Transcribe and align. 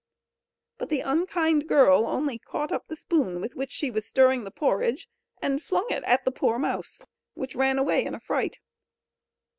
But 0.79 0.89
the 0.89 1.01
unkind 1.01 1.67
girl 1.67 2.07
only 2.07 2.39
caught 2.39 2.71
up 2.71 2.87
the 2.87 2.95
spoon 2.95 3.39
with 3.39 3.53
which 3.53 3.71
she 3.71 3.91
was 3.91 4.03
stirring 4.07 4.45
the 4.45 4.49
porridge, 4.49 5.07
and 5.43 5.61
flung 5.61 5.85
it 5.91 6.03
at 6.05 6.25
the 6.25 6.31
poor 6.31 6.57
mouse, 6.57 7.03
which 7.35 7.53
ran 7.53 7.77
away 7.77 8.03
in 8.03 8.15
a 8.15 8.19
fright. 8.19 8.57